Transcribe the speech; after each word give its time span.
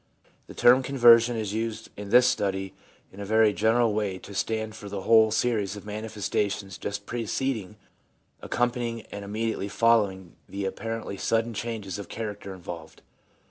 The 0.47 0.55
term 0.55 0.81
Conversion 0.81 1.37
is 1.37 1.53
used 1.53 1.91
in 1.95 2.09
this 2.09 2.25
study 2.25 2.73
in 3.11 3.19
a 3.19 3.23
very 3.23 3.53
general 3.53 3.93
way 3.93 4.17
to 4.17 4.33
stand 4.33 4.73
for 4.75 4.89
the 4.89 5.01
whole 5.01 5.29
series 5.29 5.75
of 5.75 5.85
manifestations 5.85 6.79
just 6.79 7.05
preceding, 7.05 7.75
accompanying, 8.41 9.01
and 9.11 9.23
immediately 9.23 9.69
following 9.69 10.37
the 10.49 10.65
apparently 10.65 11.17
sudden 11.17 11.53
changes 11.53 11.99
of 11.99 12.09
character 12.09 12.51
involved. 12.55 13.03